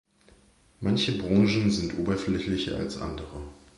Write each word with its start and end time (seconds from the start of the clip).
Manche 0.79 1.11
Branchen 1.19 1.69
sind 1.69 1.95
oberflächlicher 1.99 2.75
als 2.75 2.97
andere. 2.97 3.43